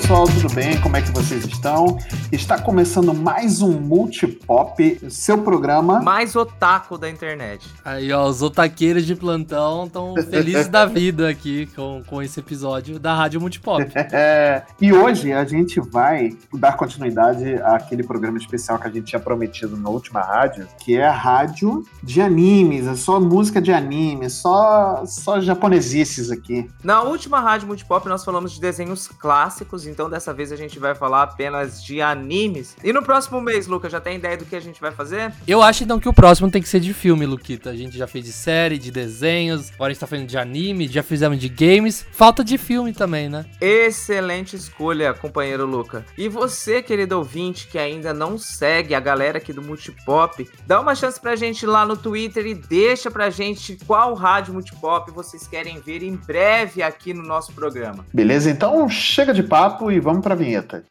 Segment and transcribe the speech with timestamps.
[0.00, 0.80] pessoal, tudo bem?
[0.80, 1.98] Como é que vocês estão?
[2.32, 6.00] Está começando mais um Multipop, seu programa.
[6.00, 7.72] Mais otaku da internet.
[7.84, 12.98] Aí, ó, os otaqueiros de plantão estão felizes da vida aqui com, com esse episódio
[12.98, 13.84] da Rádio Multipop.
[13.94, 19.20] É, e hoje a gente vai dar continuidade àquele programa especial que a gente tinha
[19.20, 24.28] prometido na última rádio, que é a rádio de animes, é só música de anime,
[24.28, 26.68] só, só japonesices aqui.
[26.82, 30.94] Na última rádio Multipop nós falamos de desenhos clássicos, então dessa vez a gente vai
[30.94, 32.76] falar apenas de animes.
[32.82, 35.32] E no próximo mês, Lucas, já tem ideia do que a gente vai fazer?
[35.46, 37.70] Eu acho então que o próximo tem que ser de filme, Luquita.
[37.70, 40.88] A gente já fez de série, de desenhos, agora a gente tá fazendo de anime,
[40.88, 42.04] já fizemos de games.
[42.12, 43.44] Falta de filme também, né?
[43.60, 46.04] Excelente escolha, companheiro Luca.
[46.16, 50.94] E você, querido ouvinte, que ainda não segue a galera aqui do Multipop, dá uma
[50.94, 55.80] chance pra gente lá no Twitter e deixa pra gente qual rádio Multipop vocês querem
[55.80, 58.04] ver em breve aqui no nosso programa.
[58.12, 58.50] Beleza?
[58.50, 60.84] Então chega de papo e vamos pra vinheta.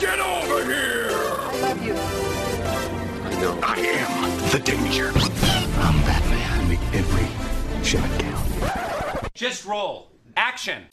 [0.00, 1.10] Get over here!
[1.10, 1.94] I love you.
[3.24, 3.58] I know.
[3.62, 5.10] I am the danger.
[5.80, 6.68] I'm Batman.
[6.68, 7.26] Make every
[7.84, 9.34] shot count.
[9.34, 10.10] Just roll.
[10.36, 10.86] Action.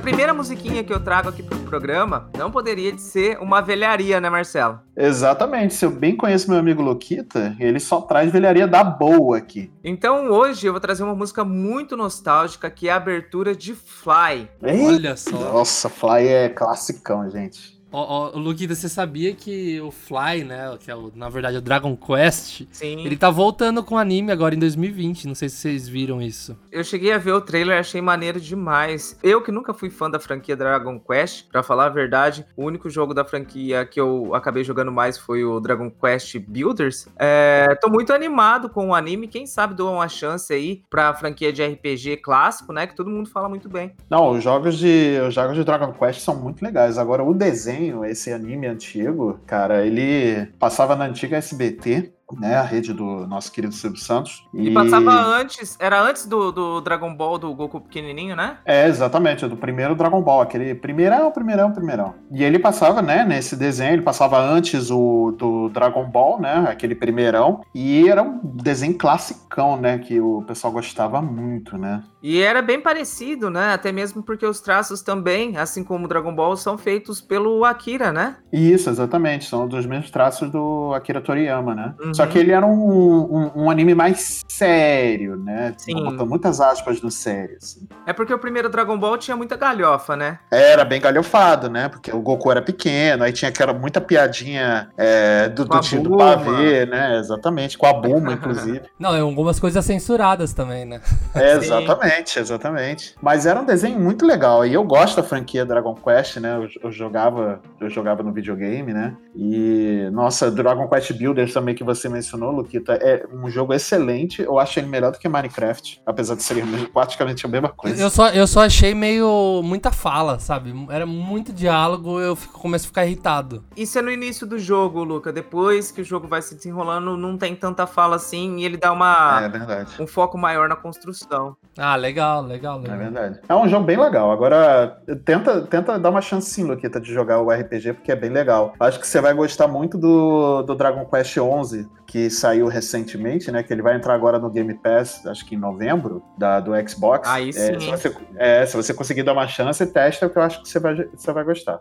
[0.00, 4.80] Primeira musiquinha que eu trago aqui pro programa não poderia ser uma velharia, né, Marcelo?
[4.96, 5.74] Exatamente.
[5.74, 9.72] Se eu bem conheço meu amigo Luquita, ele só traz velharia da boa aqui.
[9.84, 14.48] Então hoje eu vou trazer uma música muito nostálgica que é a abertura de Fly.
[14.62, 15.30] Olha só.
[15.30, 17.79] Nossa, Fly é classicão, gente.
[17.92, 21.60] Ó, ó, Luquita, você sabia que o Fly, né, que é o, na verdade o
[21.60, 23.04] Dragon Quest, Sim.
[23.04, 25.26] ele tá voltando com o anime agora em 2020.
[25.26, 26.56] Não sei se vocês viram isso.
[26.70, 29.18] Eu cheguei a ver o trailer, achei maneiro demais.
[29.22, 32.88] Eu que nunca fui fã da franquia Dragon Quest, pra falar a verdade, o único
[32.88, 37.08] jogo da franquia que eu acabei jogando mais foi o Dragon Quest Builders.
[37.18, 41.52] É, tô muito animado com o anime, quem sabe dou uma chance aí pra franquia
[41.52, 43.92] de RPG clássico, né, que todo mundo fala muito bem.
[44.08, 46.98] Não, os jogos de, os jogos de Dragon Quest são muito legais.
[46.98, 52.56] Agora, o desenho, esse anime antigo, cara, ele passava na antiga SBT, né?
[52.56, 54.46] A rede do nosso querido Silvio Santos.
[54.52, 58.58] E, passava antes, era antes do, do Dragon Ball do Goku pequenininho, né?
[58.64, 62.14] É, exatamente, do primeiro Dragon Ball, aquele primeirão, primeirão, primeirão.
[62.30, 66.94] E ele passava, né, nesse desenho, ele passava antes o do Dragon Ball, né, aquele
[66.94, 72.02] primeirão, e era um desenho classicão, né, que o pessoal gostava muito, né.
[72.22, 76.34] E era bem parecido, né, até mesmo porque os traços também, assim como o Dragon
[76.34, 78.36] Ball, são feitos pelo Akira, né?
[78.52, 81.94] Isso, exatamente, são dos mesmos traços do Akira Toriyama, né.
[82.00, 82.14] Uhum.
[82.20, 85.72] Só que ele era um, um, um, anime mais sério, né?
[85.78, 85.94] Sim.
[85.94, 87.88] Botou muitas aspas no sério, assim.
[88.06, 90.38] É porque o primeiro Dragon Ball tinha muita galhofa, né?
[90.50, 91.88] Era bem galhofado, né?
[91.88, 96.14] Porque o Goku era pequeno, aí tinha aquela muita piadinha é, do, do tio do
[96.14, 97.18] pavê, né?
[97.18, 98.82] Exatamente, com a Buma, inclusive.
[99.00, 101.00] Não, é algumas coisas censuradas também, né?
[101.32, 103.14] É, exatamente, exatamente.
[103.22, 104.66] Mas era um desenho muito legal.
[104.66, 106.56] E eu gosto da franquia Dragon Quest, né?
[106.56, 109.16] Eu, eu jogava, eu jogava no videogame, né?
[109.34, 114.42] E, nossa, Dragon Quest Builders também que você mencionou, Luquita, é um jogo excelente.
[114.42, 118.02] Eu acho ele melhor do que Minecraft, apesar de ser praticamente a mesma coisa.
[118.02, 120.74] Eu só, eu só achei meio muita fala, sabe?
[120.90, 123.64] Era muito diálogo, eu fico, começo a ficar irritado.
[123.76, 125.32] Isso é no início do jogo, Luca.
[125.32, 128.92] Depois que o jogo vai se desenrolando, não tem tanta fala assim e ele dá
[128.92, 129.90] uma É verdade.
[130.00, 131.56] um foco maior na construção.
[131.78, 132.96] Ah, legal, legal, legal.
[132.96, 133.40] É verdade.
[133.48, 134.30] É um jogo bem legal.
[134.30, 138.30] Agora, tenta, tenta dar uma chance sim, Luquita, de jogar o RPG, porque é bem
[138.30, 138.74] legal.
[138.78, 143.62] Acho que você vai gostar muito do, do Dragon Quest 11, que saiu recentemente, né?
[143.62, 147.28] Que ele vai entrar agora no Game Pass, acho que em novembro, da, do Xbox.
[147.28, 147.60] Aí sim.
[147.60, 150.68] É, se, você, é, se você conseguir dar uma chance, testa, que eu acho que
[150.68, 151.80] você vai, você vai gostar.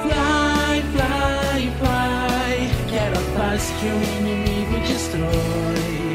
[0.00, 6.05] Fly, fly, fly, quero a paz que o inimigo destrói.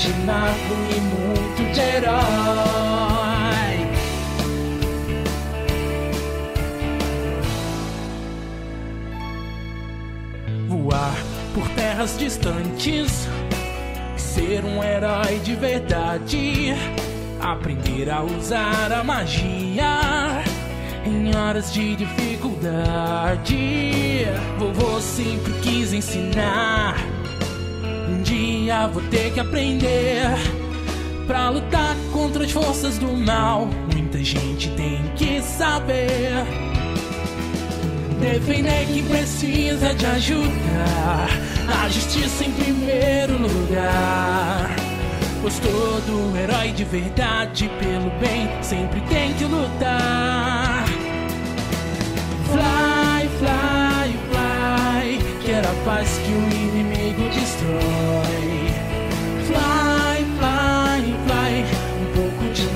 [0.00, 0.54] De nada
[0.96, 2.16] e muito de herói.
[10.66, 11.14] Voar
[11.52, 13.28] por terras distantes,
[14.16, 16.74] ser um herói de verdade.
[17.38, 20.42] Aprender a usar a magia
[21.04, 23.54] em horas de dificuldade.
[24.58, 26.89] Vovô sempre quis ensinar.
[28.70, 30.22] Dia vou ter que aprender
[31.26, 33.68] pra lutar contra as forças do mal.
[33.92, 36.30] Muita gente tem que saber.
[38.20, 40.52] Defender quem precisa de ajuda.
[41.82, 44.70] A justiça em primeiro lugar.
[45.42, 50.84] Pois todo herói de verdade pelo bem sempre tem que lutar.
[52.46, 55.42] Fly, fly, fly.
[55.44, 58.59] Quero a paz que o inimigo destrói.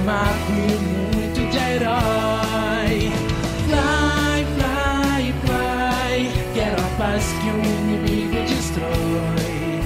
[0.04, 0.76] Mago e
[1.16, 3.10] muito de herói.
[3.66, 6.16] Fly, fly, fly.
[6.54, 9.80] Quero a paz que o inimigo destrói.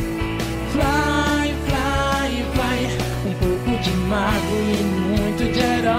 [0.72, 2.80] Fly, fly, fly.
[3.26, 5.98] Um pouco de mago e muito de herói.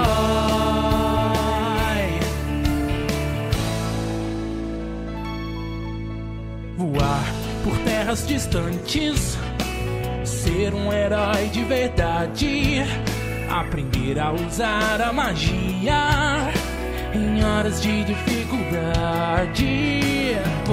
[6.78, 7.26] Voar
[7.64, 9.38] por terras distantes.
[10.26, 12.84] Ser um herói de verdade.
[13.50, 16.52] Aprender a usar a magia
[17.16, 19.90] em horas de dificuldade.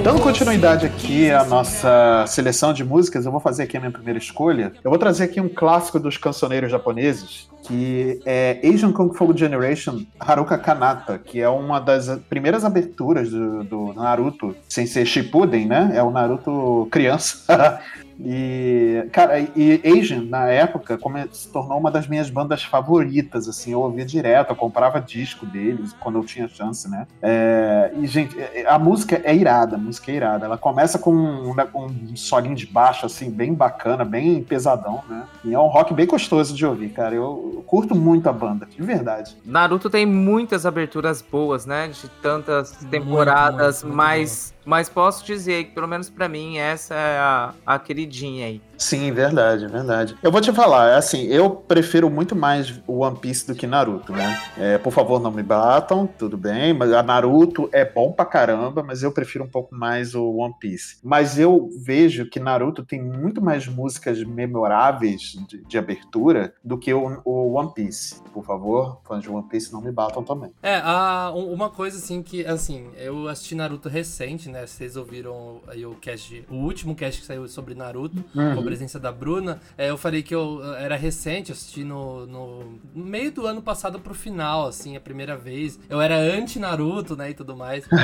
[0.03, 4.19] Dando continuidade aqui à nossa seleção de músicas, eu vou fazer aqui a minha primeira
[4.19, 4.71] escolha.
[4.83, 10.05] Eu vou trazer aqui um clássico dos cancioneiros japoneses, que é Asian Kung Fu Generation
[10.19, 15.93] Haruka Kanata, que é uma das primeiras aberturas do, do Naruto, sem ser Shippuden, né?
[15.95, 17.81] É o Naruto criança.
[18.19, 23.71] E, cara, e Asian, na época, come- se tornou uma das minhas bandas favoritas, assim,
[23.73, 27.05] eu ouvia direto, eu comprava disco deles quando eu tinha chance, né?
[27.21, 30.45] É, e, gente, é- é- a música é irada, a música é irada.
[30.45, 35.23] Ela começa com um, um solinho de baixo, assim, bem bacana, bem pesadão, né?
[35.45, 37.13] E é um rock bem gostoso de ouvir, cara.
[37.15, 39.35] Eu, eu curto muito a banda, de verdade.
[39.45, 41.87] Naruto tem muitas aberturas boas, né?
[41.89, 46.93] De tantas temporadas, muito, muito mas, mas posso dizer que, pelo menos pra mim, essa
[46.93, 48.61] é a, a queridinha aí.
[48.77, 50.15] Sim, verdade, verdade.
[50.21, 54.13] Eu vou te falar, assim, eu prefiro muito mais o One Piece do que Naruto,
[54.13, 54.39] né?
[54.57, 58.83] É, por favor, não me batam, tudo bem, mas a Naruto é bom pra caramba,
[58.83, 60.97] mas eu prefiro um pouco mais o One Piece.
[61.03, 66.93] Mas eu vejo que Naruto tem muito mais músicas memoráveis de, de abertura do que
[66.93, 68.21] o, o One Piece.
[68.33, 70.51] Por favor, fãs de One Piece, não me batam também.
[70.61, 74.67] É, a, um- uma coisa assim que, assim, eu assisti Naruto recente, né?
[74.67, 78.66] Vocês ouviram aí o cast, o último cast que saiu sobre Naruto, Uhum.
[78.67, 79.59] A presença da Bruna.
[79.77, 83.61] É, eu falei que eu eu era recente, eu assisti no, no meio do ano
[83.61, 85.79] passado pro final, assim, a primeira vez.
[85.89, 87.85] Eu era anti-Naruto, né, e tudo mais.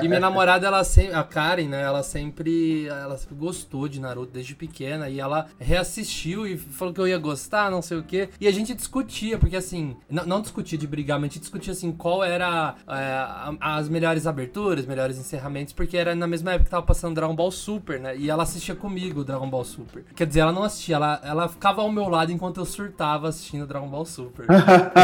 [0.00, 4.00] E, e minha namorada, ela sempre, a Karen, né, ela sempre, ela sempre gostou de
[4.00, 8.02] Naruto desde pequena e ela reassistiu e falou que eu ia gostar, não sei o
[8.02, 8.28] quê.
[8.40, 11.72] E a gente discutia, porque assim, não, não discutia de brigar, mas a gente discutia
[11.72, 16.70] assim, qual era é, as melhores aberturas, melhores encerramentos, porque era na mesma época que
[16.70, 18.16] tava passando Dragon Ball Super, né?
[18.16, 19.77] E ela assistia comigo Dragon Ball Super.
[20.14, 23.66] Quer dizer, ela não assistia, ela, ela ficava ao meu lado enquanto eu surtava assistindo
[23.66, 24.46] Dragon Ball Super.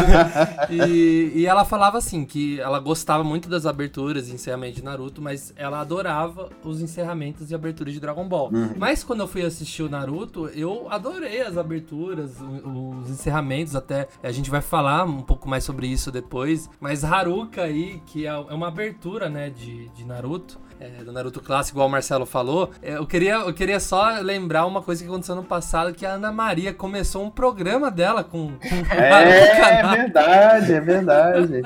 [0.71, 5.23] e, e ela falava assim, que ela gostava muito das aberturas e encerramentos de Naruto,
[5.23, 8.51] mas ela adorava os encerramentos e aberturas de Dragon Ball.
[8.77, 14.31] Mas quando eu fui assistir o Naruto, eu adorei as aberturas, os encerramentos, até a
[14.31, 16.69] gente vai falar um pouco mais sobre isso depois.
[16.79, 21.41] Mas Haruka aí, que é é uma abertura, né, de, de Naruto, é, do Naruto
[21.41, 25.09] clássico, igual o Marcelo falou, é, eu, queria, eu queria só lembrar uma coisa que
[25.09, 29.97] aconteceu no passado, que a Ana Maria começou um programa dela com, com É Kanata.
[29.97, 31.63] verdade, é verdade.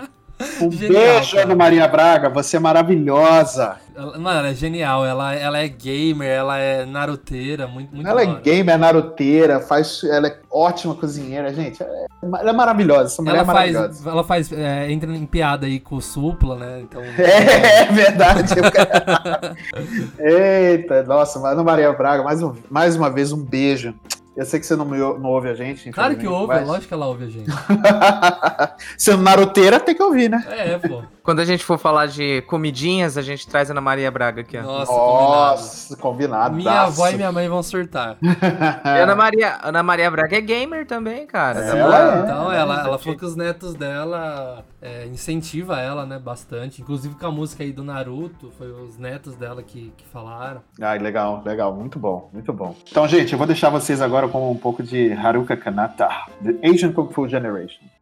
[0.60, 1.44] Um Genial, beijo, cara.
[1.44, 3.76] Ana Maria Braga, você é maravilhosa.
[3.96, 5.04] Ela- Mano, ela é genial.
[5.04, 10.02] Ela, ela é gamer, ela é naruteira, muito, muito ela é gamer, é naruteira, faz,
[10.04, 11.82] ela é ótima cozinheira, gente.
[11.82, 14.10] é- ela é maravilhosa, essa mulher Ela é faz, maravilhosa.
[14.10, 16.80] ela faz é, entra em piada aí com o Supla, né?
[16.82, 17.02] Então.
[17.18, 18.54] É, é verdade.
[20.18, 23.94] Eita, nossa, Ana Maria Braga, mais, um- mais uma vez um beijo.
[24.38, 25.90] Eu sei que você não, não ouve a gente.
[25.90, 27.50] Claro que ouve, é mas- lógico que ela ouve a gente.
[28.96, 30.46] Sendo naruteira, tem que ouvir, né?
[30.48, 31.02] É, pô.
[31.28, 34.56] Quando a gente for falar de comidinhas, a gente traz a Ana Maria Braga aqui,
[34.56, 34.62] ó.
[34.62, 36.56] Nossa, Nossa, combinado.
[36.56, 38.16] Minha avó e minha mãe vão surtar.
[38.22, 41.60] E Ana Maria, Ana Maria Braga é gamer também, cara.
[41.60, 42.16] É, tá ela bom?
[42.16, 42.20] é.
[42.22, 46.80] Então, ela, ela falou que os netos dela é, incentiva ela, né, bastante.
[46.80, 50.62] Inclusive com a música aí do Naruto, foi os netos dela que, que falaram.
[50.80, 52.74] Ai, legal, legal, muito bom, muito bom.
[52.90, 56.08] Então, gente, eu vou deixar vocês agora com um pouco de Haruka Kanata,
[56.42, 57.84] The Asian Kung Fu Generation."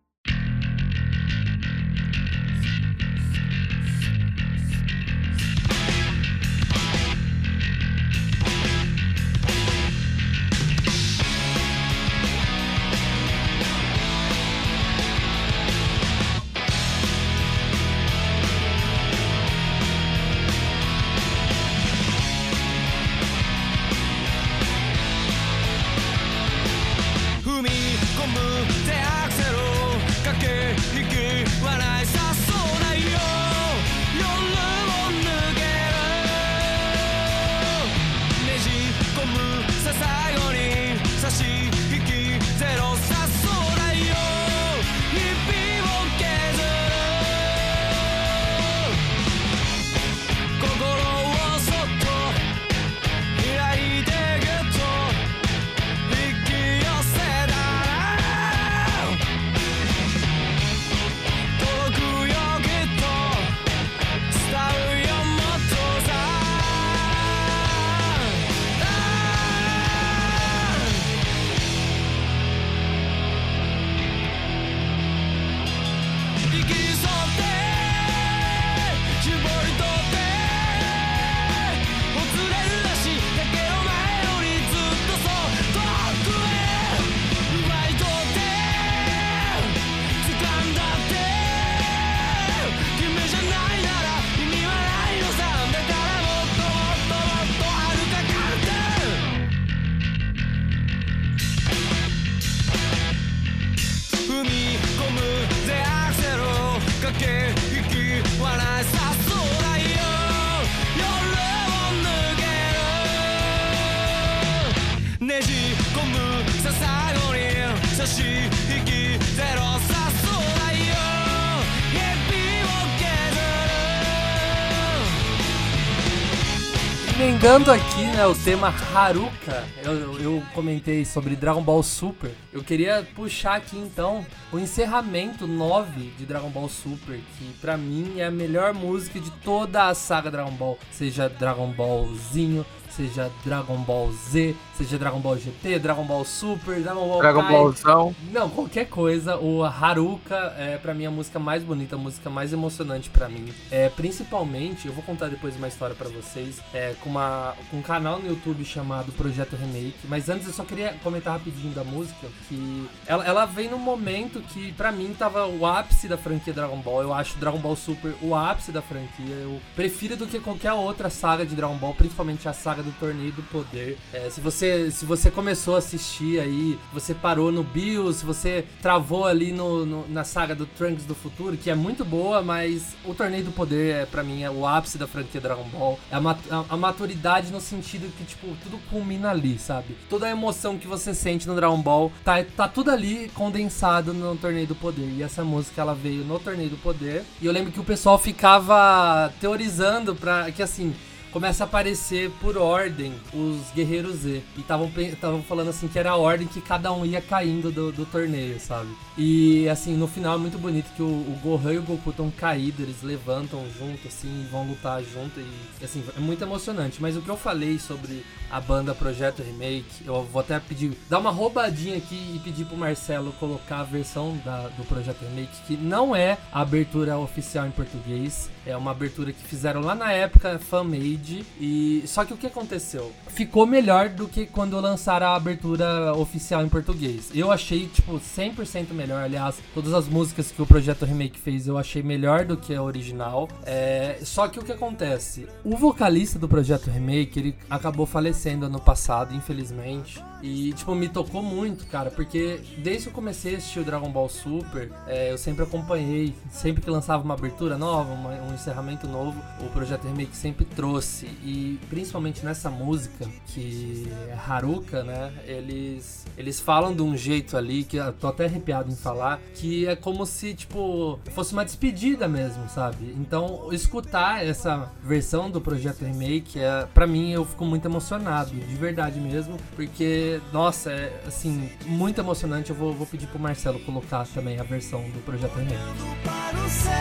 [127.37, 132.31] る Emendando aqui, né, o tema Haruka, eu, eu- comentei sobre Dragon Ball Super.
[132.53, 138.15] Eu queria puxar aqui então o encerramento 9 de Dragon Ball Super, que pra mim
[138.19, 142.65] é a melhor música de toda a saga Dragon Ball, seja Dragon Ballzinho,
[142.97, 147.53] seja Dragon Ball Z, seja Dragon Ball GT, Dragon Ball Super, Dragon Ball Dragon Kai.
[147.53, 148.17] Ballzão.
[148.33, 152.53] Não, qualquer coisa, o Haruka é pra mim a música mais bonita, a música mais
[152.53, 153.53] emocionante pra mim.
[153.71, 157.83] É, principalmente, eu vou contar depois uma história pra vocês, é, com, uma, com um
[157.83, 159.95] canal no YouTube chamado Projeto Remake.
[160.09, 164.41] Mas antes eu só queria comentar rapidinho da música, que ela, ela vem num momento
[164.41, 167.03] que pra mim tava o ápice da franquia Dragon Ball.
[167.03, 169.35] Eu acho Dragon Ball Super o ápice da franquia.
[169.35, 173.33] Eu prefiro do que qualquer outra saga de Dragon Ball, principalmente a saga do Torneio
[173.33, 173.99] do Poder.
[174.13, 178.65] É, se você se você começou a assistir aí, você parou no Bills, se você
[178.81, 182.95] travou ali no, no- na saga do Trunks do Futuro, que é muito boa, mas
[183.05, 185.99] o Torneio do Poder é para mim é o ápice da franquia Dragon Ball.
[186.11, 186.39] É a, mat-
[186.69, 189.97] a maturidade no sentido que tipo tudo culmina ali, sabe?
[190.09, 194.37] Toda a emoção que você sente no Dragon Ball tá tá tudo ali condensado no
[194.37, 195.09] Torneio do Poder.
[195.17, 197.25] E essa música ela veio no Torneio do Poder.
[197.43, 200.95] E eu lembro que o pessoal ficava teorizando para que assim
[201.37, 204.43] começa a aparecer por ordem os Guerreiros Z.
[204.57, 208.07] E estavam falando assim que era a ordem que cada um ia caindo do, do
[208.07, 208.89] torneio, sabe?
[209.19, 212.31] E assim, no final é muito bonito que o, o Gohan e o Goku estão
[212.31, 215.39] caídos, eles levantam junto, assim, vão lutar junto.
[215.39, 217.03] E assim, é muito emocionante.
[217.03, 221.19] Mas o que eu falei sobre a banda Projeto Remake, eu vou até pedir, dar
[221.19, 225.77] uma roubadinha aqui e pedir pro Marcelo colocar a versão da- do Projeto Remake, que
[225.77, 230.59] não é a abertura oficial em português, é uma abertura que fizeram lá na época,
[230.59, 233.13] fan-made, e só que o que aconteceu?
[233.29, 237.31] Ficou melhor do que quando lançaram a abertura oficial em português.
[237.35, 241.79] Eu achei, tipo, 100% melhor, aliás, todas as músicas que o Projeto Remake fez eu
[241.79, 244.19] achei melhor do que a original, é...
[244.23, 245.47] só que o que acontece?
[245.65, 248.37] O vocalista do Projeto Remake, ele acabou falecendo
[248.67, 253.59] ano passado, infelizmente, e, tipo, me tocou muito, cara, porque desde que eu comecei a
[253.59, 258.13] assistir o Dragon Ball Super, é, eu sempre acompanhei, sempre que lançava uma abertura nova,
[258.13, 261.27] uma- um encerramento novo, o Projeto Remake sempre trouxe.
[261.43, 265.33] E principalmente nessa música, que é Haruka, né?
[265.47, 269.87] Eles, eles falam de um jeito ali, que eu tô até arrepiado em falar, que
[269.87, 273.15] é como se, tipo, fosse uma despedida mesmo, sabe?
[273.19, 278.75] Então, escutar essa versão do Projeto Remake, é, para mim, eu fico muito emocionado, de
[278.77, 282.71] verdade mesmo, porque, nossa, é assim, muito emocionante.
[282.71, 285.77] Eu vou, vou pedir pro Marcelo colocar também a versão do Projeto Remake.
[286.25, 286.93] para o céu.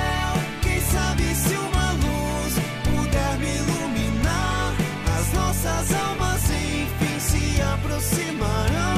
[0.62, 4.74] Quem sabe se uma luz puder me iluminar,
[5.20, 8.95] as nossas almas enfim se aproximarão.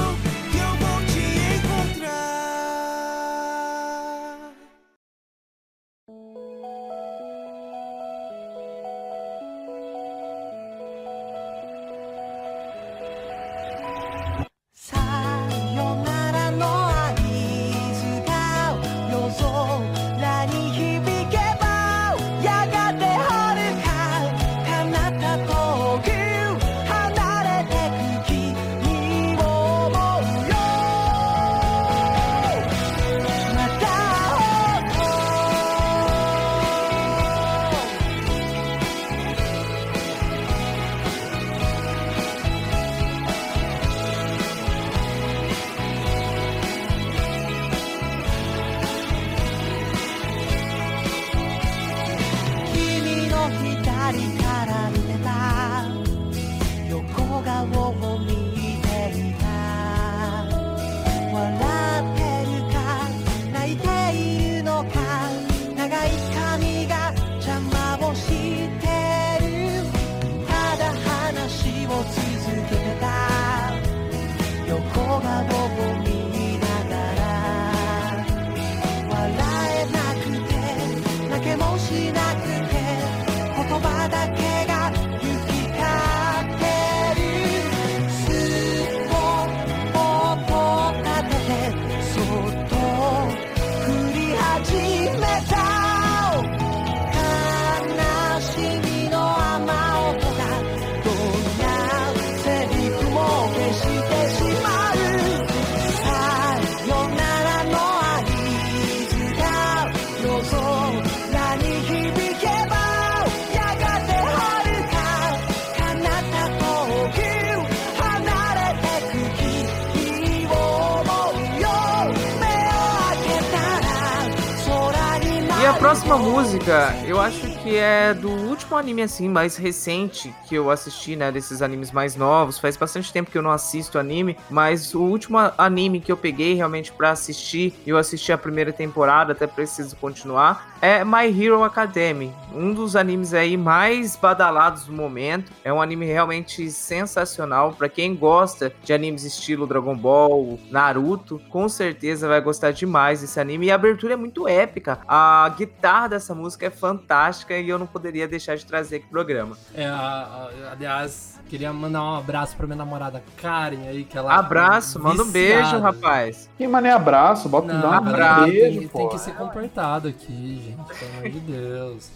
[126.07, 131.15] Próxima música, eu acho que é do último anime assim mais recente que eu assisti,
[131.15, 132.57] né, desses animes mais novos.
[132.57, 136.55] Faz bastante tempo que eu não assisto anime, mas o último anime que eu peguei
[136.55, 142.33] realmente para assistir, eu assisti a primeira temporada, até preciso continuar, é My Hero Academy,
[142.53, 145.51] um dos animes aí mais badalados do momento.
[145.63, 151.69] É um anime realmente sensacional para quem gosta de animes estilo Dragon Ball, Naruto, com
[151.69, 154.99] certeza vai gostar demais desse anime e a abertura é muito épica.
[155.07, 159.13] A guitarra dessa música é fantástica e eu não poderia deixar de trazer aqui pro
[159.23, 159.57] programa.
[159.73, 164.33] É, a, a, aliás, queria mandar um abraço pra minha namorada Karen aí, que ela.
[164.35, 166.49] Abraço, manda um beijo, rapaz.
[166.57, 168.97] Que mané abraço, bota Não, um abraço, beijo, tem, pô.
[168.99, 172.11] tem que ser comportado aqui, gente, pelo amor de Deus.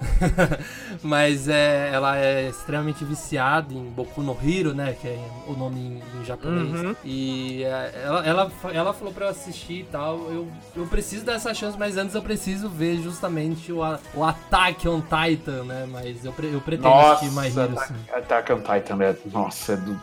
[1.02, 4.94] Mas é, ela é extremamente viciada em Boku no Hero, né?
[5.00, 6.80] Que é o nome em, em japonês.
[6.82, 6.96] Uhum.
[7.04, 10.16] E é, ela, ela, ela falou pra eu assistir e tal.
[10.30, 13.78] Eu, eu preciso dessa chance, mas antes eu preciso ver justamente o,
[14.14, 15.86] o Attack on Titan, né?
[15.90, 17.94] Mas eu, pre- eu pretendo Nossa, assistir My Hero, Attack, sim.
[18.14, 20.00] Attack on Titan é, nossa, é do-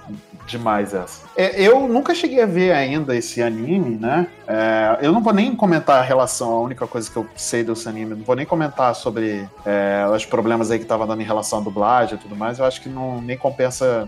[0.48, 1.22] demais essa.
[1.36, 4.28] É, eu nunca cheguei a ver ainda esse anime, né?
[4.48, 7.88] É, eu não vou nem comentar a relação, a única coisa que eu sei desse
[7.88, 9.83] anime, não vou nem comentar sobre é,
[10.14, 12.82] os problemas aí que tava dando em relação à dublagem e tudo mais, eu acho
[12.82, 14.08] que não, nem compensa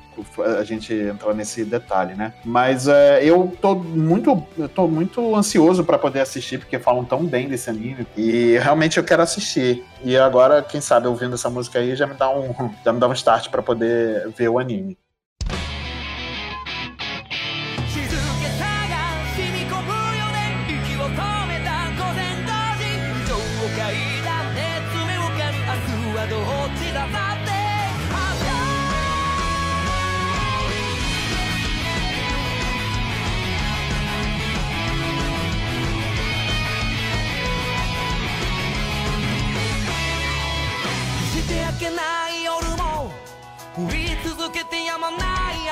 [0.59, 2.33] a gente entrar nesse detalhe, né?
[2.43, 7.25] Mas é, eu tô muito, eu tô muito ansioso pra poder assistir, porque falam tão
[7.25, 9.83] bem desse anime, e realmente eu quero assistir.
[10.03, 13.07] E agora, quem sabe, ouvindo essa música aí, já me dá um, já me dá
[13.07, 14.97] um start pra poder ver o anime.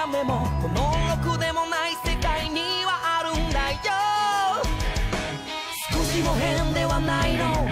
[0.03, 0.91] 雨もこの
[1.23, 3.77] ろくでもない世界にはあるんだよ。
[5.93, 7.65] 少しも変ではないの。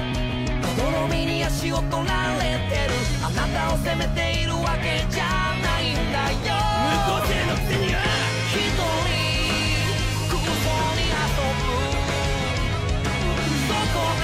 [0.77, 2.93] 泥みに足を取られてる。
[3.21, 5.25] あなたを責めているわけじゃ
[5.59, 6.55] ないんだよ。
[6.87, 7.99] 無個性のくせには
[8.47, 8.87] 一人
[10.31, 11.19] 空想に遊
[11.51, 11.67] ぶ。
[13.67, 14.07] そこ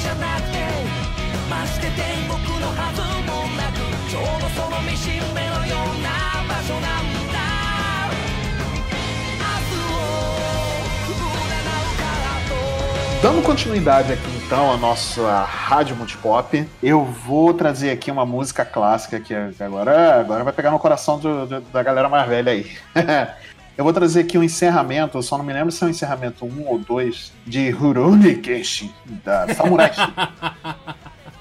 [0.00, 0.58] じゃなくて
[1.50, 3.78] まして天国のはずもなく
[4.10, 6.19] ちょうどその見しめのような
[13.22, 19.20] Dando continuidade aqui então à nossa rádio multipop, eu vou trazer aqui uma música clássica
[19.20, 22.70] que agora, agora vai pegar no coração do- do- da galera mais velha aí.
[23.78, 26.44] Eu vou trazer aqui um encerramento, eu só não me lembro se é um encerramento
[26.44, 28.92] 1 ou 2, de Rurouni Kenshin,
[29.24, 29.90] da Samurai.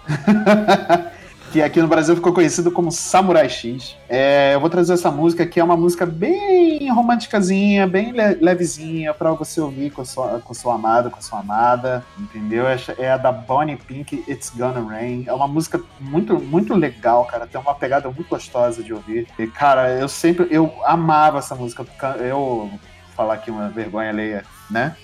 [1.52, 3.96] que aqui no Brasil ficou conhecido como Samurai X.
[4.08, 9.14] É, eu vou trazer essa música que é uma música bem românticazinha, bem le- levezinha
[9.14, 12.68] para você ouvir com sua, com sua amada, com sua amada, entendeu?
[12.68, 15.24] É, é a da Bonnie Pink, It's Gonna Rain.
[15.28, 17.48] É uma música muito, muito legal, cara.
[17.48, 19.28] Tem uma pegada muito gostosa de ouvir.
[19.38, 21.86] E, cara, eu sempre, eu amava essa música.
[22.20, 22.70] Eu
[23.16, 24.96] falar aqui uma vergonha alheia, né?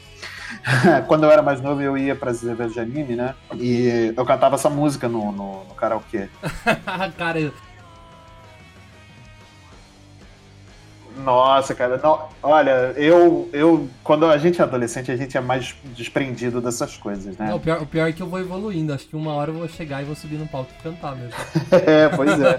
[1.07, 3.35] Quando eu era mais novo, eu ia para as eventos de anime, né?
[3.55, 6.29] E eu cantava essa música no, no, no karaokê.
[7.17, 7.51] Cara,
[11.17, 15.73] Nossa, cara, não, olha, eu, eu, quando a gente é adolescente, a gente é mais
[15.95, 17.47] desprendido dessas coisas, né?
[17.49, 18.93] não, o, pior, o pior é que eu vou evoluindo.
[18.93, 21.33] Acho que uma hora eu vou chegar e vou subir no palco e cantar mesmo.
[21.71, 22.57] É, pois é.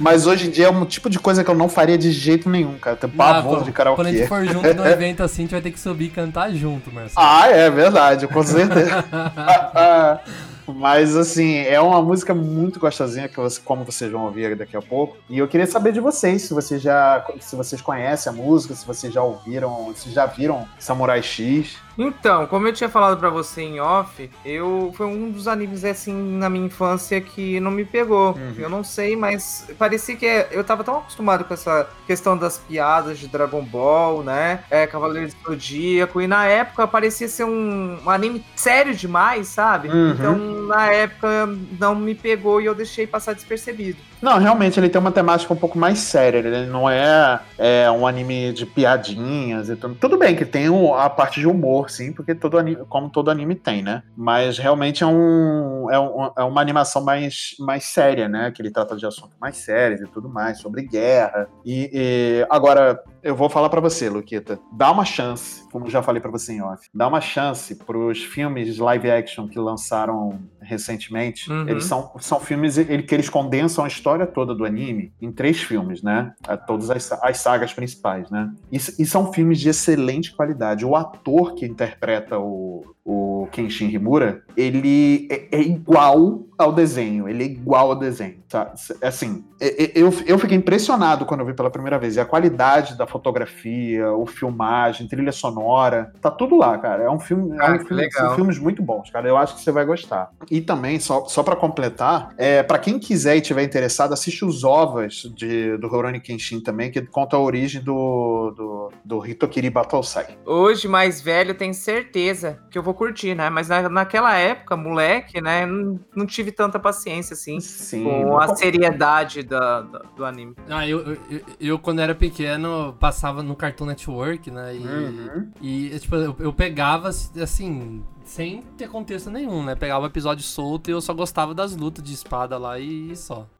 [0.00, 2.48] Mas hoje em dia é um tipo de coisa que eu não faria de jeito
[2.48, 2.96] nenhum, cara.
[2.96, 4.26] Tem pavor Ah, de Quando a gente karaokê.
[4.26, 7.14] for junto no evento assim, a gente vai ter que subir e cantar junto, Marcelo.
[7.16, 9.04] Ah, é verdade, com certeza.
[10.66, 14.82] Mas assim, é uma música muito gostosinha, que você, como vocês vão ouvir daqui a
[14.82, 15.16] pouco.
[15.28, 17.24] E eu queria saber de vocês, se vocês já.
[17.40, 21.76] Se vocês conhecem a música, se vocês já ouviram, se já viram Samurai X.
[21.96, 26.12] Então, como eu tinha falado pra você em off, eu foi um dos animes assim
[26.12, 28.32] na minha infância que não me pegou.
[28.32, 28.54] Uhum.
[28.58, 32.58] Eu não sei, mas parecia que é- eu tava tão acostumado com essa questão das
[32.58, 34.64] piadas de Dragon Ball, né?
[34.70, 39.88] É, Cavaleiros do Zodíaco, e na época parecia ser um, um anime sério demais, sabe?
[39.88, 40.10] Uhum.
[40.10, 41.46] Então, na época
[41.78, 43.98] não me pegou e eu deixei passar despercebido.
[44.24, 46.38] Não, realmente ele tem uma temática um pouco mais séria.
[46.38, 49.94] Ele não é, é, um anime de piadinhas e tudo.
[49.96, 50.64] Tudo bem que tem
[50.96, 54.02] a parte de humor, sim, porque todo anime, como todo anime tem, né?
[54.16, 58.50] Mas realmente é, um, é, um- é uma animação mais, mais séria, né?
[58.50, 61.46] Que ele trata de assuntos mais sérios e tudo mais, sobre guerra.
[61.62, 64.58] E, e- agora, eu vou falar pra você, Luquita.
[64.72, 68.78] Dá uma chance, como já falei pra você em off, dá uma chance pros filmes
[68.78, 71.50] live action que lançaram recentemente.
[71.50, 71.68] Uhum.
[71.68, 75.60] Eles são, são filmes ele- que eles condensam a história toda do anime em três
[75.62, 76.32] filmes, né?
[76.46, 78.50] A Todas as, as sagas principais, né?
[78.72, 80.84] E, e são filmes de excelente qualidade.
[80.84, 87.28] O ator que interpreta o, o Kenshin Himura, ele é, é igual ao desenho.
[87.28, 88.36] Ele é igual ao desenho.
[88.48, 88.72] Tá?
[89.02, 92.16] Assim, é- é- eu, eu fiquei impressionado quando eu vi pela primeira vez.
[92.16, 97.02] E a qualidade da fotografia, o filmagem, trilha sonora, tá tudo lá, cara.
[97.02, 98.26] É um filme, é Ah, um que filme legal.
[98.28, 99.28] são filmes muito bons, cara.
[99.28, 100.30] Eu acho que você vai gostar.
[100.50, 104.64] E também, só, só para completar, é, para quem quiser e tiver interessado, assiste os
[104.64, 110.38] ovas de, do Rurouni Kenshin também, que conta a origem do, do, do Hitokiri Battlesai.
[110.46, 113.50] Hoje, mais velho, tenho certeza que eu vou curtir, né?
[113.50, 115.66] Mas na- naquela época, moleque, né?
[115.66, 118.04] Não, não tive tanta paciência, assim, Sim.
[118.04, 120.54] com a seriedade da, da- do anime.
[120.68, 124.74] Ah, eu, eu, eu- quando era pequeno, passava no Cartoon Network, né?
[124.76, 125.50] E, Uhum.
[125.60, 129.74] e tipo, eu, eu pegava, assim, sem ter contexto nenhum, né?
[129.74, 133.53] Pegava o episódio solto e eu só gostava das lutas de espada lá e só.「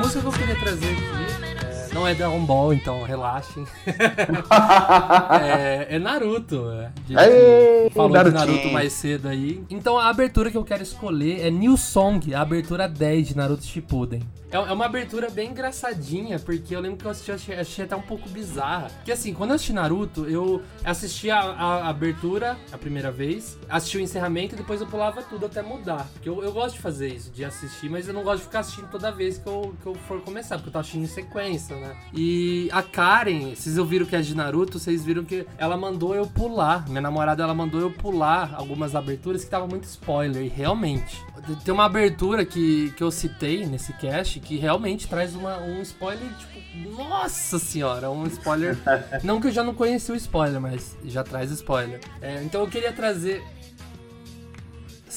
[0.00, 1.49] música que eu queria trazer aqui
[1.92, 3.64] não é Dragon Ball, então relaxem.
[5.42, 6.70] é, é Naruto.
[6.70, 6.90] é.
[7.16, 8.40] A Ei, falou Narutinho.
[8.40, 9.62] de Naruto mais cedo aí.
[9.70, 13.64] Então a abertura que eu quero escolher é New Song, a abertura 10 de Naruto
[13.64, 14.22] Shippuden.
[14.52, 17.94] É é uma abertura bem engraçadinha, porque eu lembro que eu assisti, achei, achei até
[17.94, 18.88] um pouco bizarra.
[19.04, 23.98] Que assim, quando eu assisti Naruto, eu assisti a, a abertura a primeira vez, assisti
[23.98, 26.08] o encerramento e depois eu pulava tudo até mudar.
[26.14, 28.60] Porque eu, eu gosto de fazer isso, de assistir, mas eu não gosto de ficar
[28.60, 31.76] assistindo toda vez que eu, que eu for começar, porque eu tô assistindo em sequência,
[31.80, 31.96] né?
[32.14, 36.26] E a Karen, vocês ouviram que é de Naruto, vocês viram que ela mandou eu
[36.26, 36.88] pular.
[36.88, 41.24] Minha namorada, ela mandou eu pular algumas aberturas que tava muito spoiler, e realmente.
[41.64, 46.28] Tem uma abertura que, que eu citei nesse cast que realmente traz uma, um spoiler,
[46.38, 46.60] tipo,
[46.96, 48.76] nossa senhora, um spoiler.
[49.24, 52.00] não que eu já não conheci o spoiler, mas já traz spoiler.
[52.20, 53.42] É, então eu queria trazer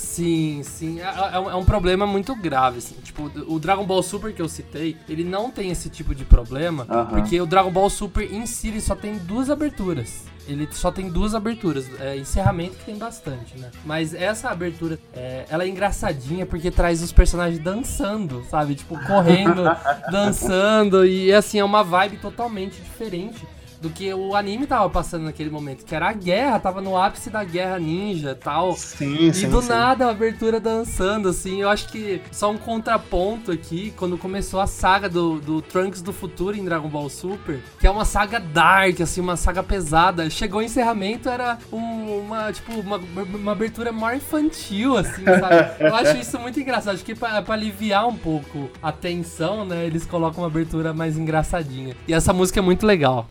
[0.03, 0.99] Sim, sim.
[0.99, 2.95] É, é um, é um problema muito grave, assim.
[3.01, 6.85] Tipo, o Dragon Ball Super que eu citei, ele não tem esse tipo de problema,
[6.89, 7.05] Aham.
[7.05, 10.25] porque o Dragon Ball Super em si só tem duas aberturas.
[10.45, 11.89] Ele só tem duas aberturas.
[12.01, 13.71] É, encerramento que tem bastante, né?
[13.85, 18.75] Mas essa abertura, é, ela é engraçadinha porque traz os personagens dançando, sabe?
[18.75, 19.63] Tipo, correndo,
[20.11, 21.05] dançando.
[21.05, 23.41] E assim, é uma vibe totalmente diferente
[23.83, 25.83] do que o anime tava passando naquele momento.
[25.85, 28.75] Que era a guerra, tava no ápice da guerra ninja e tal.
[28.75, 29.49] Sim, E sim.
[29.49, 29.67] do sim.
[29.69, 31.61] nada a abertura dançando, assim.
[31.61, 36.13] Eu acho que só um contraponto aqui, quando começou a saga do, do Trunks do
[36.13, 40.29] futuro em Dragon Ball Super, que é uma saga dark, assim, uma saga pesada.
[40.29, 45.73] Chegou o encerramento, era um- uma, tipo, uma, uma abertura maior infantil, assim, sabe?
[45.83, 46.93] Eu acho isso muito engraçado.
[46.95, 51.17] Acho que pra, pra aliviar um pouco a tensão, né, eles colocam uma abertura mais
[51.17, 51.95] engraçadinha.
[52.07, 53.27] E essa música é muito legal.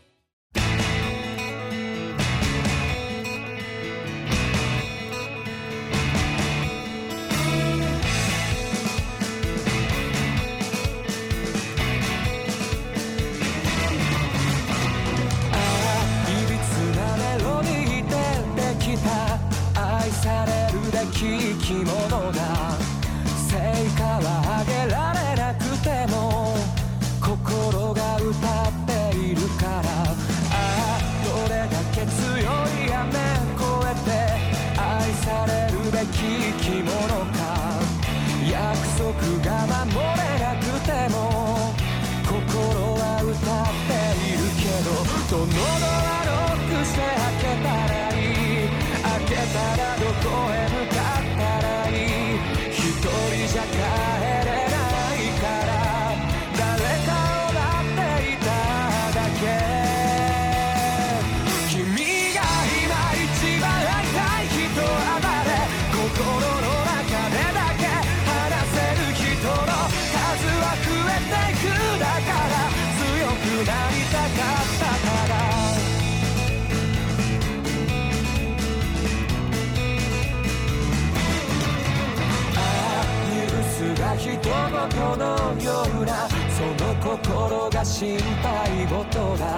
[85.16, 85.26] の
[85.62, 89.56] ようなその心が心配事だ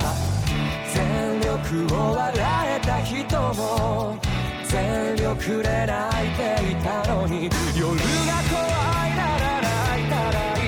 [0.93, 2.33] 全力を笑
[2.77, 4.17] えた人も
[4.65, 8.03] 全力で泣いていたのに夜が
[8.51, 8.63] 怖
[9.07, 10.61] いなら泣いたらい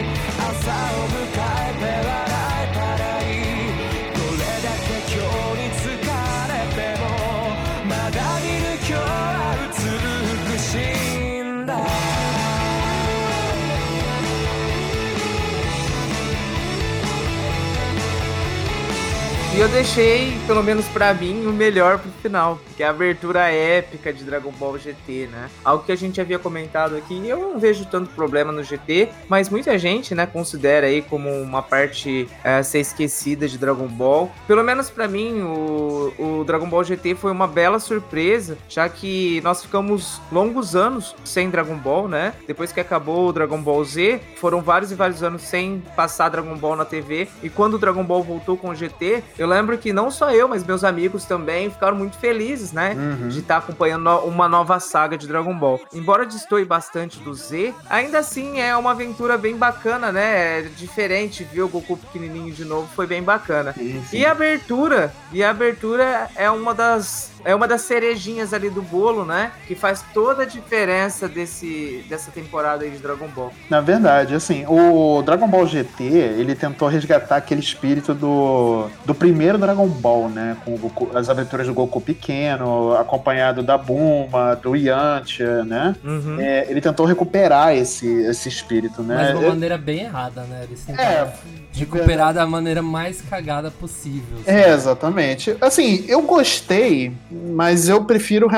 [0.00, 0.04] い。
[0.38, 1.13] 朝を
[19.54, 23.48] E eu deixei, pelo menos pra mim, o melhor pro final, que é a abertura
[23.50, 25.48] épica de Dragon Ball GT, né?
[25.64, 29.48] Algo que a gente havia comentado aqui, eu não vejo tanto problema no GT, mas
[29.48, 34.30] muita gente, né, considera aí como uma parte é, a ser esquecida de Dragon Ball.
[34.46, 39.40] Pelo menos pra mim, o, o Dragon Ball GT foi uma bela surpresa, já que
[39.42, 42.34] nós ficamos longos anos sem Dragon Ball, né?
[42.46, 46.56] Depois que acabou o Dragon Ball Z, foram vários e vários anos sem passar Dragon
[46.56, 49.92] Ball na TV, e quando o Dragon Ball voltou com o GT, eu lembro que
[49.92, 52.94] não só eu, mas meus amigos também ficaram muito felizes, né?
[52.94, 53.28] Uhum.
[53.28, 55.80] De estar acompanhando no- uma nova saga de Dragon Ball.
[55.92, 60.58] Embora destoie bastante do Z, ainda assim é uma aventura bem bacana, né?
[60.58, 63.72] É diferente ver o Goku pequenininho de novo, foi bem bacana.
[63.72, 64.18] Sim, sim.
[64.18, 68.80] E a abertura, e a abertura é uma das é uma das cerejinhas ali do
[68.82, 69.52] bolo, né?
[69.66, 73.52] Que faz toda a diferença desse dessa temporada aí de Dragon Ball.
[73.68, 79.58] Na verdade, assim, o Dragon Ball GT, ele tentou resgatar aquele espírito do, do primeiro
[79.58, 80.56] Dragon Ball, né?
[80.64, 85.94] Com o Goku- as aventuras do Goku pequeno, acompanhado da Bulma, do Yantia, né?
[86.04, 86.38] Uhum.
[86.40, 89.14] É, ele tentou recuperar esse, esse espírito, né?
[89.16, 90.62] Mas de uma maneira bem errada, né?
[90.64, 91.32] Eles É, tentaram
[91.72, 94.38] recuperar da maneira mais cagada possível.
[94.40, 94.50] assim.
[94.50, 95.56] É, exatamente.
[95.60, 97.12] Assim, eu gostei,
[97.54, 98.48] mas eu prefiro.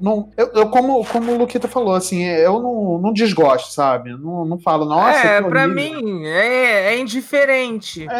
[0.00, 4.10] Não, eu, eu- como, como o Luquita falou, assim, eu não, não desgosto, sabe?
[4.10, 5.18] Não, não falo, nossa.
[5.18, 5.68] é, horrível.
[5.74, 8.06] mim é, é indiferente.
[8.06, 8.14] né?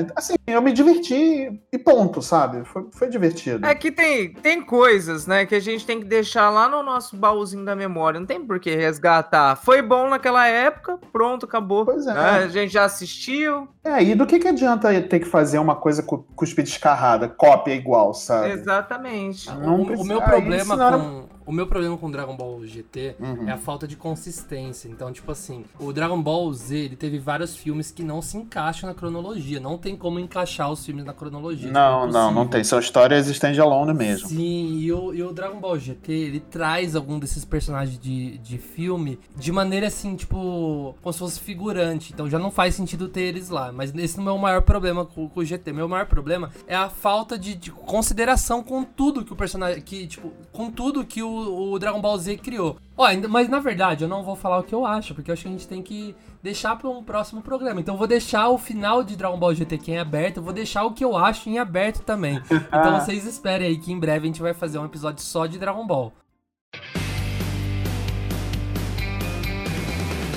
[0.00, 2.64] É, assim, eu me diverti e ponto, sabe?
[2.64, 3.66] Foi, foi divertido.
[3.66, 7.16] É que tem, tem coisas, né, que a gente tem que deixar lá no nosso
[7.16, 8.18] baúzinho da memória.
[8.18, 9.56] Não tem por que resgatar.
[9.56, 11.84] Foi bom naquela época, pronto, acabou.
[11.84, 12.14] Pois é.
[12.14, 12.20] né?
[12.44, 13.68] A gente já assistiu.
[13.84, 17.72] É, e do que, que adianta ter que fazer uma coisa cu- cuspida escarrada, cópia
[17.74, 18.50] igual, sabe?
[18.50, 19.48] Exatamente.
[19.60, 23.48] Não o, o meu problema era- com, O meu problema com Dragon Ball GT Uhum.
[23.48, 24.88] é a falta de consistência.
[24.88, 28.88] Então, tipo assim, o Dragon Ball Z, ele teve vários filmes que não se encaixam
[28.88, 29.58] na cronologia.
[29.60, 31.70] Não tem como encaixar os filmes na cronologia.
[31.70, 32.62] Não, Tipo, é não, não tem.
[32.64, 34.28] São histórias standalone mesmo.
[34.28, 38.58] Sim, e o, e o Dragon Ball GT, ele traz algum desses personagens de, de
[38.58, 42.12] filme de maneira assim, tipo, como se fosse figurante.
[42.12, 43.72] Então já não faz sentido ter eles lá.
[43.72, 45.72] Mas esse não é o maior problema com, com o GT.
[45.72, 49.80] Meu maior problema é a falta de, de consideração com tudo que o personagem.
[49.82, 52.76] Que, tipo, com tudo que o, o Dragon Ball Z criou.
[52.96, 55.42] Ó, mas na verdade, eu não vou falar o que eu acho, porque eu acho
[55.42, 57.80] que a gente tem que deixar para um próximo programa.
[57.80, 60.52] Então eu vou deixar o final de Dragon Ball GT aqui em aberto, eu vou
[60.52, 62.40] deixar o que eu acho em aberto também.
[62.80, 65.58] Então vocês esperem aí que em breve a gente vai fazer um episódio só de
[65.58, 66.12] Dragon Ball.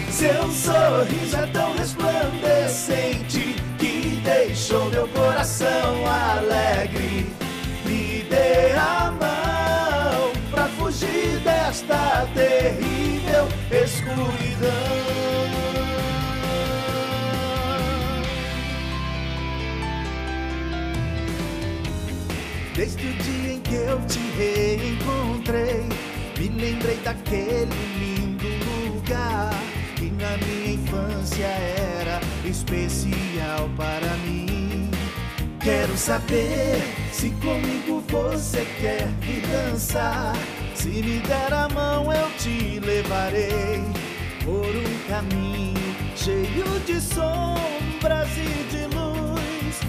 [0.10, 7.26] Seu sorriso é tão resplandecente que deixou meu coração alegre.
[7.86, 9.33] Me dê a mão pra
[10.94, 14.70] fugir desta terrível escuridão.
[22.76, 25.84] Desde o dia em que eu te reencontrei,
[26.38, 28.48] me lembrei daquele lindo
[28.94, 29.54] lugar
[29.96, 34.90] que na minha infância era especial para mim.
[35.64, 40.34] Quero saber se comigo você quer vir dançar.
[40.84, 43.82] Se me der a mão, eu te levarei
[44.44, 49.80] por um caminho cheio de sombras e de luz.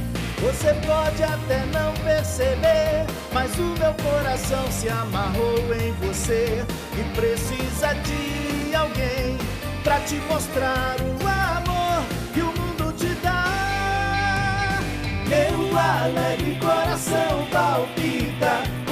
[0.41, 6.65] Você pode até não perceber, mas o meu coração se amarrou em você
[6.97, 9.37] e precisa de alguém
[9.83, 14.79] pra te mostrar o amor que o mundo te dá.
[15.27, 18.84] Meu alegre coração palpita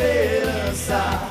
[0.00, 1.30] esperança.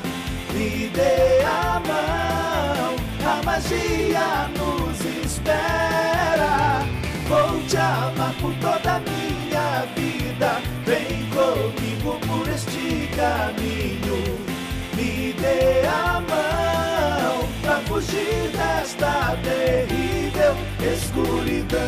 [0.52, 6.84] Me dê a mão, a magia nos espera.
[7.28, 10.60] Vou te amar por toda a minha vida.
[10.84, 14.38] Vem comigo por este caminho.
[14.94, 21.80] Me dê a mão pra fugir desta terrível escuridão.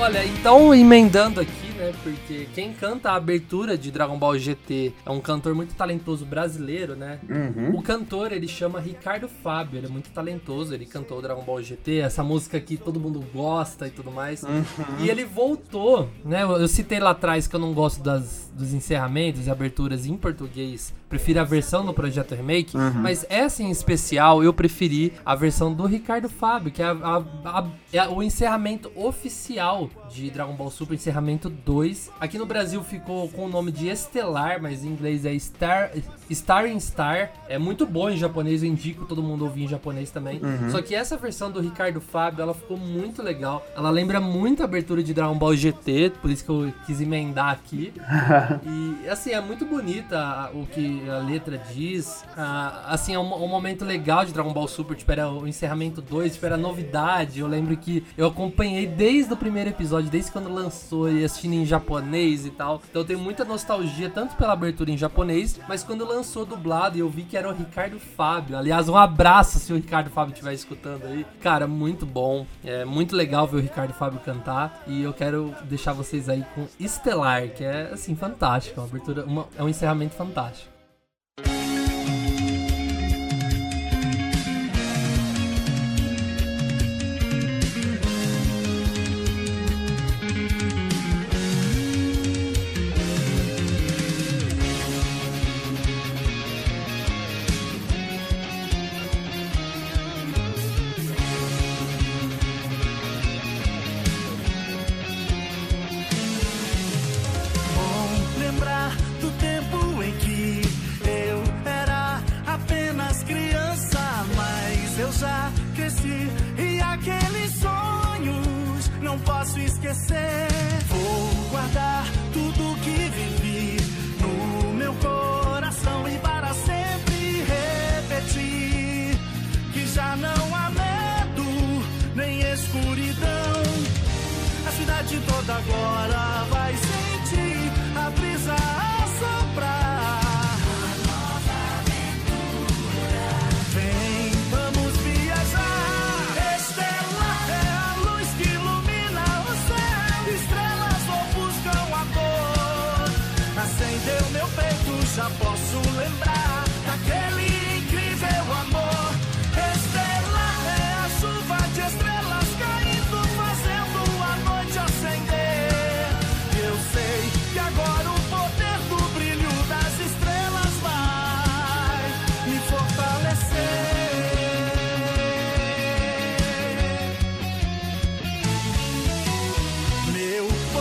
[0.00, 1.92] Olha, então emendando aqui, né?
[2.04, 6.94] Porque quem canta a abertura de Dragon Ball GT é um cantor muito talentoso brasileiro,
[6.94, 7.18] né?
[7.28, 7.76] Uhum.
[7.76, 11.98] O cantor, ele chama Ricardo Fábio, ele é muito talentoso, ele cantou Dragon Ball GT,
[11.98, 14.44] essa música que todo mundo gosta e tudo mais.
[15.00, 16.44] E ele voltou, né?
[16.44, 20.16] Eu eu citei lá atrás que eu não gosto das, dos encerramentos e aberturas em
[20.16, 25.72] português, prefiro a versão no Projeto Remake, mas essa em especial eu preferi a versão
[25.72, 30.94] do Ricardo Fábio, que é, a- a- é o encerramento oficial de Dragon Ball Super,
[30.94, 32.10] encerramento 2.
[32.20, 35.90] Aqui no Brasil ficou com o nome de Estelar, mas em inglês é Star,
[36.30, 37.30] Star in Star.
[37.48, 40.40] É muito bom em japonês, eu indico todo mundo ouvir em japonês também.
[40.70, 43.66] Só que essa versão do Ricardo Fábio, ela ficou muito legal.
[43.76, 47.50] Ela lembra muito a abertura de Dragon Ball GT, por isso que eu quis emendar
[47.50, 47.92] aqui.
[49.04, 52.24] E assim, é muito bonita o que a letra diz.
[52.36, 56.00] Ah, assim, é um, um momento legal de Dragon Ball Super, tipo, era o encerramento
[56.00, 57.40] 2, tipo, era novidade.
[57.40, 61.66] Eu lembro que eu acompanhei desde o primeiro episódio, desde quando lançou e assistindo em
[61.66, 62.80] japonês e tal.
[62.88, 67.00] Então eu tenho muita nostalgia, tanto pela abertura em japonês, mas quando lançou dublado e
[67.00, 68.56] eu vi que era o Ricardo Fábio.
[68.56, 71.26] Aliás, um abraço se o Ricardo Fábio estiver escutando aí.
[71.40, 72.46] Cara, muito bom.
[72.64, 74.82] É muito legal ver o Ricardo Fábio cantar.
[74.86, 78.78] E eu quero deixar vocês aí com Estelar, que é assim, fantástico.
[78.78, 80.77] É uma abertura, uma- é um encerramento fantástico.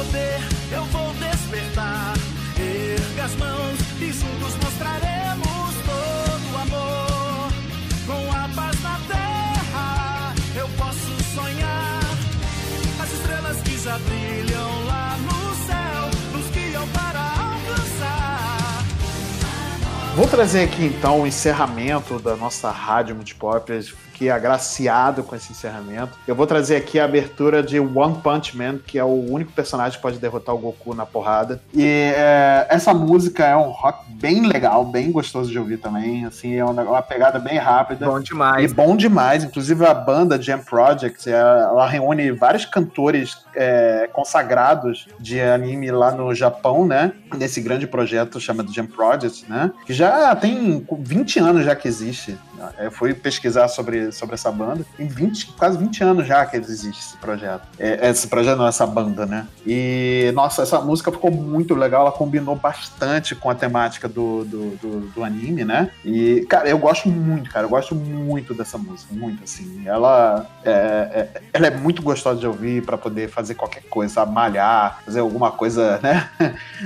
[0.07, 0.39] poder
[0.71, 2.13] eu vou despertar.
[2.57, 7.51] Erga as mãos e juntos mostraremos todo o amor.
[8.05, 12.01] Com a paz na terra eu posso sonhar.
[13.01, 18.83] As estrelas que já brilham lá no céu nos guiam para alcançar.
[20.15, 23.71] Vou trazer aqui então o encerramento da nossa rádio Multipop
[24.17, 26.17] Fiquei agraciado com esse encerramento.
[26.27, 29.95] Eu vou trazer aqui a abertura de One Punch Man, que é o único personagem
[29.95, 31.61] que pode derrotar o Goku na porrada.
[31.71, 36.25] E é, essa música é um rock bem legal, bem gostoso de ouvir também.
[36.25, 38.07] Assim, é uma, uma pegada bem rápida.
[38.07, 38.73] Bom E demais.
[38.73, 45.39] bom demais, inclusive a banda Jam Project, é, ela reúne vários cantores é, consagrados de
[45.39, 47.11] anime lá no Japão, né?
[47.37, 49.71] Nesse grande projeto chamado Jam Project, né?
[49.85, 52.35] Que já tem 20 anos já que existe.
[52.77, 54.85] Eu fui pesquisar sobre, sobre essa banda.
[54.95, 57.61] Tem 20, quase 20 anos já que existe esse projeto.
[57.79, 59.47] É, esse projeto não, essa banda, né?
[59.65, 62.01] E, nossa, essa música ficou muito legal.
[62.01, 65.89] Ela combinou bastante com a temática do, do, do, do anime, né?
[66.03, 67.65] E, cara, eu gosto muito, cara.
[67.65, 69.13] Eu gosto muito dessa música.
[69.13, 69.83] Muito, assim.
[69.85, 74.33] Ela é, é- ela é muito gostosa de ouvir pra poder fazer qualquer coisa, sabe?
[74.33, 76.29] Malhar, fazer alguma coisa, né?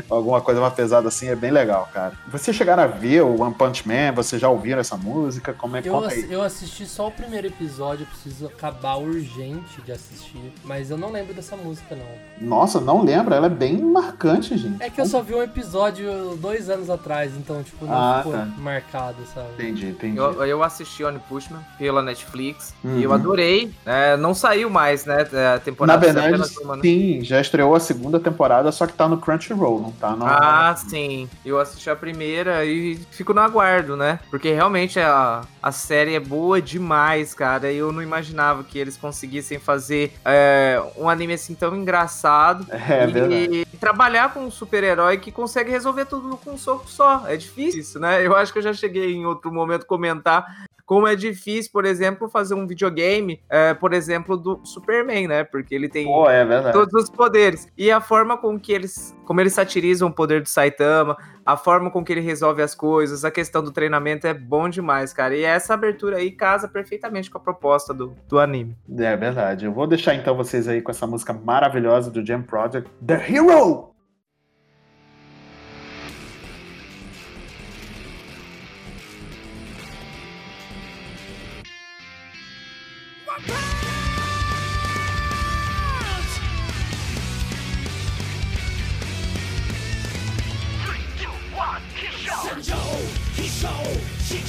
[0.09, 1.27] alguma coisa mais pesada assim.
[1.27, 2.13] É bem legal, cara.
[2.27, 4.11] Vocês chegaram a ver o One Punch Man?
[4.13, 5.53] Vocês já ouviram essa música?
[5.61, 9.79] Como é que Eu, ass- eu assisti só o primeiro episódio, eu preciso acabar urgente
[9.85, 10.51] de assistir.
[10.65, 12.47] Mas eu não lembro dessa música, não.
[12.47, 13.33] Nossa, não lembro.
[13.33, 14.81] Ela é bem marcante, gente.
[14.81, 18.33] É que eu só vi um episódio dois anos atrás, então, tipo, não Ah, ficou
[18.33, 18.45] tá.
[18.57, 19.47] marcado, sabe?
[19.53, 20.17] Entendi, entendi.
[20.17, 22.97] Eu, eu assisti One Pushman pela Netflix Uhum.
[22.99, 23.71] e eu adorei.
[23.85, 25.21] É, não saiu mais, né?
[25.31, 26.81] A Na temporada saiu verdade, uma, né?
[26.81, 30.25] sim, já estreou a segunda temporada, só que tá no Crunchyroll, não tá no.
[30.25, 31.29] Ah, sim.
[31.45, 34.19] Eu assisti a primeira e fico no aguardo, né?
[34.31, 37.71] Porque realmente a, a série é boa demais, cara.
[37.71, 42.65] E eu não imaginava que eles conseguissem fazer é, um anime assim tão engraçado.
[42.91, 43.67] É, e verdade.
[43.79, 47.25] trabalhar com um super-herói que consegue resolver tudo com um soco só.
[47.27, 48.25] É difícil isso, né?
[48.25, 52.27] Eu acho que eu já cheguei em outro momento comentar como é difícil, por exemplo,
[52.27, 55.41] fazer um videogame, é, por exemplo, do Superman, né?
[55.45, 57.65] Porque ele tem Pô, é todos os poderes.
[57.77, 61.15] E a forma com que eles, como eles satirizam o poder do Saitama,
[61.45, 65.13] a forma com que ele resolve as coisas, a questão do treinamento é bom demais,
[65.13, 65.33] cara.
[65.33, 68.75] E essa abertura aí casa perfeitamente com a proposta do, do anime.
[68.99, 69.63] É verdade.
[69.63, 73.90] Eu vou deixar então vocês aí com essa música maravilhosa do Jam Project, The Hero!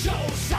[0.02, 0.51] Joseph.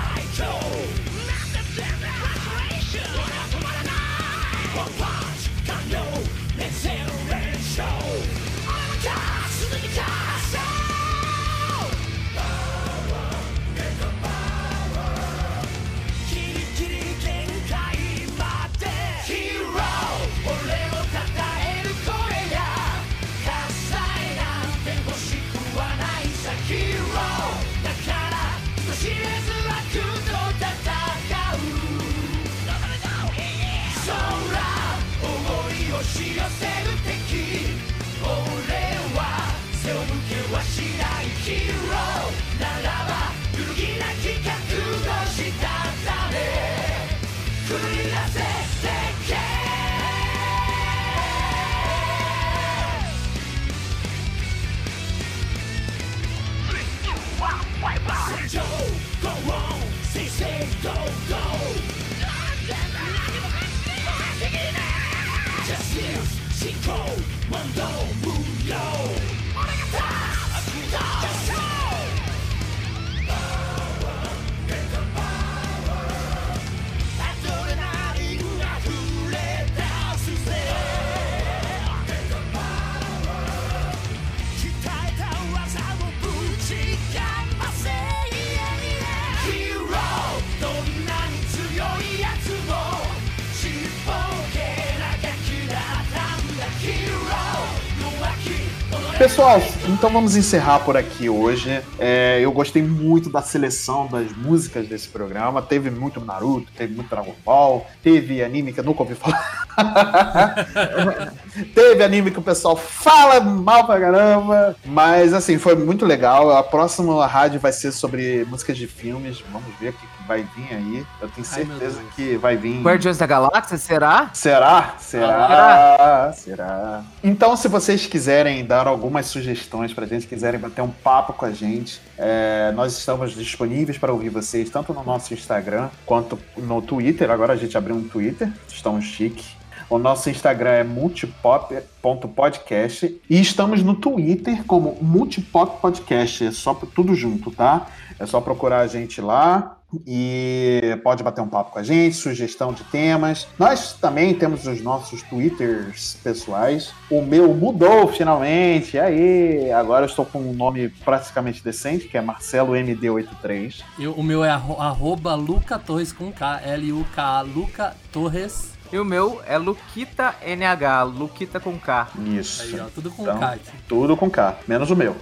[99.23, 101.81] Pessoal, então vamos encerrar por aqui hoje.
[101.97, 105.61] É, eu gostei muito da seleção das músicas desse programa.
[105.61, 109.65] Teve muito Naruto, teve muito Dragon Ball, teve anime que eu nunca ouvi falar.
[111.73, 114.75] teve anime que o pessoal fala mal pra caramba.
[114.83, 116.51] Mas assim, foi muito legal.
[116.51, 119.41] A próxima rádio vai ser sobre músicas de filmes.
[119.53, 121.05] Vamos ver o que vai vir aí.
[121.21, 122.13] Eu tenho Ai, certeza Deus.
[122.15, 122.81] que vai vir.
[122.81, 124.29] Guardiões da Galáxia, será?
[124.33, 124.95] Será?
[124.99, 126.33] Será?
[126.35, 127.03] Será?
[127.23, 131.51] Então, se vocês quiserem dar algumas sugestões pra gente, quiserem bater um papo com a
[131.51, 137.29] gente, é, nós estamos disponíveis para ouvir vocês, tanto no nosso Instagram quanto no Twitter.
[137.31, 139.43] Agora a gente abriu um Twitter, estamos chique.
[139.89, 146.47] O nosso Instagram é multipop.podcast e estamos no Twitter como Multipop Podcast.
[146.47, 147.85] É só tudo junto, tá?
[148.19, 152.73] É só procurar a gente lá e pode bater um papo com a gente, sugestão
[152.73, 153.47] de temas.
[153.59, 156.93] Nós também temos os nossos Twitters pessoais.
[157.09, 158.97] O meu mudou finalmente.
[158.97, 163.81] E aí, agora eu estou com um nome praticamente decente, que é Marcelo MD83.
[163.99, 168.73] Eu- o meu é arro- arroba Luca Torres com K, L-U-K, Luca Torres.
[168.91, 172.09] E o meu é Luquita NH, Luquita com K.
[172.27, 172.61] Isso.
[172.61, 173.47] Aí, ó, tudo com Então, K.
[173.53, 173.71] aqui.
[173.89, 175.15] Tudo com K, menos o meu.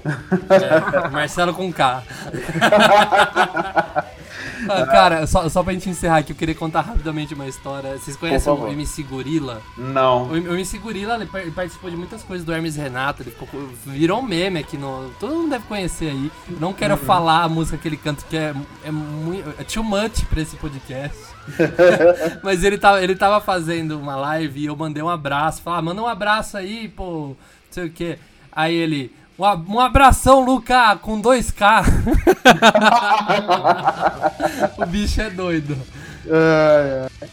[0.50, 2.04] É, Marcelo com K.
[4.70, 7.98] Ah, Cara, só, só pra gente encerrar aqui, eu queria contar rapidamente uma história.
[7.98, 8.68] Vocês conhecem o.
[8.68, 9.62] MC Gorila?
[9.78, 10.26] Não.
[10.28, 13.32] O, o MC Gorila ele, par- ele participou de muitas coisas do Hermes Renato, ele
[13.32, 13.48] ficou,
[13.86, 15.12] virou um meme aqui no.
[15.20, 16.32] Todo mundo deve conhecer aí.
[16.60, 18.54] Não quero falar a música que ele canta, que é,
[18.86, 19.50] é muito.
[19.60, 21.18] É too much pra esse podcast.
[22.44, 25.62] Mas ele tava, ele tava fazendo uma live e eu mandei um abraço.
[25.62, 27.38] Falei, ah, manda um abraço aí, pô, não
[27.70, 28.18] sei o quê.
[28.52, 29.14] Aí ele.
[29.42, 31.84] Um a- abração, Luca, com 2K.
[34.78, 35.76] o bicho é doido.
[36.30, 37.30] Ai, ai.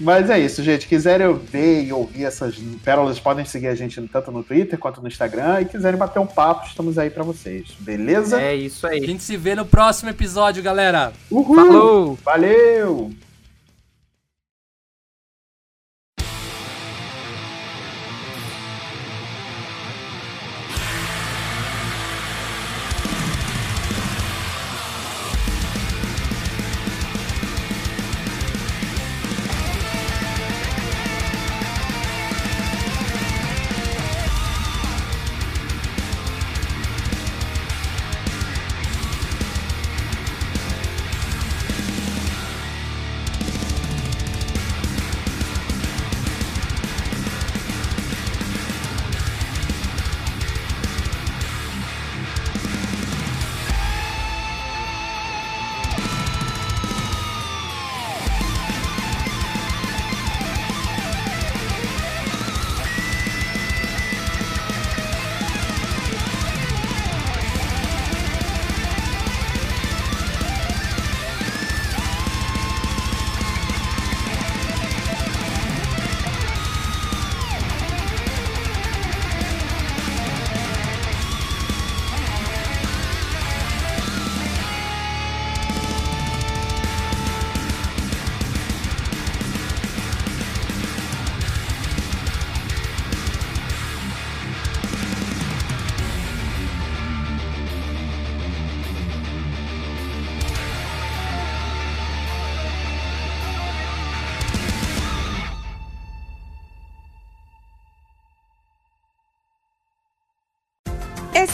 [0.00, 0.86] Mas é isso, gente.
[0.86, 5.08] Quiserem ver e ouvir essas pérolas, podem seguir a gente tanto no Twitter quanto no
[5.08, 5.60] Instagram.
[5.60, 7.66] E quiserem bater um papo, estamos aí pra vocês.
[7.80, 8.40] Beleza?
[8.40, 9.04] É isso A aí.
[9.04, 11.12] gente se vê no próximo episódio, galera.
[11.30, 11.54] Uhul!
[11.54, 12.18] Falou!
[12.24, 13.10] Valeu!